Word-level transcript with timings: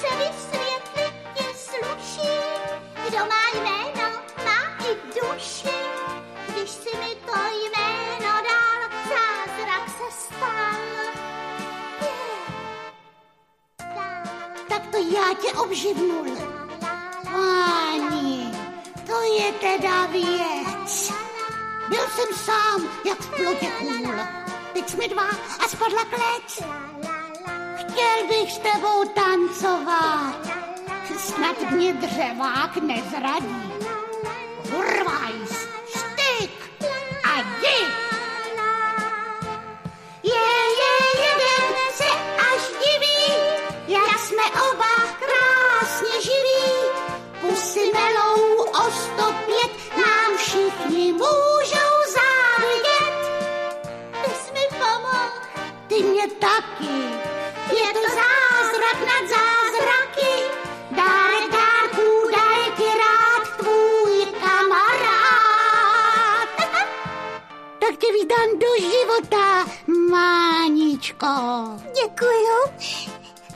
Se 0.00 0.06
v 0.06 0.40
světě 0.40 1.12
sluší. 1.54 2.28
Kdo 3.08 3.18
má 3.18 3.44
jméno, 3.54 4.18
má 4.44 4.84
i 4.84 4.96
duši. 5.14 5.76
Když 6.48 6.70
si 6.70 6.96
mi 6.96 7.14
to 7.14 7.32
jméno 7.36 8.32
dal, 8.48 8.90
zázrak 9.08 9.88
se 9.88 10.16
stal. 10.18 10.76
Tak 14.68 14.86
to 14.90 14.96
já 14.96 15.34
tě 15.42 15.52
obživnul. 15.58 16.36
Páni, 17.32 18.52
to 19.06 19.22
je 19.22 19.52
teda 19.52 20.06
věc. 20.06 21.12
Byl 21.88 22.08
jsem 22.08 22.36
sám, 22.44 22.88
jak 23.08 23.18
v 23.18 23.30
plotě 23.30 23.66
kůl. 23.78 24.14
Teď 24.72 24.88
jsme 24.88 25.08
dva 25.08 25.28
a 25.64 25.68
spadla 25.68 26.04
klec. 26.04 26.62
Chtěl 27.96 28.28
bych 28.28 28.52
s 28.52 28.58
tebou 28.58 29.04
tancovat. 29.04 30.36
Snad 31.18 31.70
mě 31.70 31.92
dřevák 31.92 32.76
nezradí. 32.76 33.72
Hurvajs, 34.70 35.68
styk 35.88 36.50
a 37.24 37.40
jdi. 37.40 37.86
Je, 40.22 40.46
je, 40.80 41.20
jeden 41.26 41.74
se 41.94 42.04
až 42.52 42.62
diví, 42.84 43.34
jak 43.88 44.18
jsme 44.18 44.44
oba 44.72 44.94
krásně 45.18 46.20
živí. 46.22 46.72
Pusy 47.40 47.92
melou 47.94 48.62
o 48.62 48.90
sto 48.90 49.34
pět, 49.46 49.96
nám 49.96 50.36
všichni 50.36 51.12
můžou 51.12 51.92
závidět. 52.14 53.30
Ty 54.24 54.30
jsi 54.30 54.52
mi 54.52 54.78
pomohl. 54.78 55.30
Ty 55.86 56.02
mě 56.02 56.28
taky. 56.28 57.35
Je 57.70 57.92
to 57.92 58.00
zázrak 58.08 59.00
nad 59.00 59.28
zázraky. 59.28 60.32
Dárek 60.90 61.50
dárků 61.52 62.30
daje 62.36 62.70
ti 62.76 62.84
rád 62.98 63.56
tvůj 63.56 64.26
kamarád. 64.40 66.48
tak 67.78 67.96
tě 67.98 68.12
vítám 68.12 68.58
do 68.58 68.66
života, 68.90 69.66
Máničko. 70.10 71.26
Děkuju. 72.04 72.62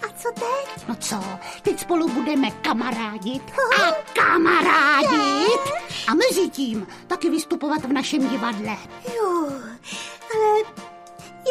A 0.02 0.06
co 0.16 0.28
teď? 0.34 0.88
No 0.88 0.94
co, 1.00 1.16
teď 1.62 1.80
spolu 1.80 2.08
budeme 2.08 2.50
kamarádit 2.50 3.42
a 3.80 3.92
kamarádit 4.14 5.60
a 6.08 6.14
mezi 6.14 6.48
tím 6.48 6.86
taky 7.06 7.30
vystupovat 7.30 7.84
v 7.84 7.92
našem 7.92 8.28
divadle. 8.28 8.76
Jo, 9.16 9.46
ale 10.34 10.58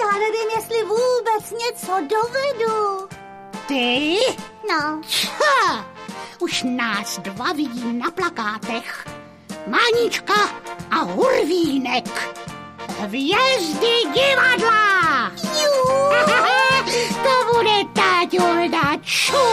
já 0.01 0.11
nevím, 0.19 0.49
jestli 0.55 0.83
vůbec 0.83 1.18
něco 1.51 1.91
dovedu. 1.91 3.07
Ty? 3.67 4.17
No, 4.69 5.01
Ha, 5.39 5.85
už 6.39 6.63
nás 6.63 7.19
dva 7.19 7.53
vidím 7.53 7.99
na 7.99 8.11
plakátech. 8.11 9.07
Mánička 9.67 10.33
a 10.91 10.95
Hurvínek. 10.95 12.39
Hvězdy 12.99 13.95
divadla. 14.13 15.31
Jú. 15.61 15.71
to 17.23 17.53
bude 17.53 17.83
ta 17.93 18.21
Julda 18.31 18.97
ču. 19.01 19.48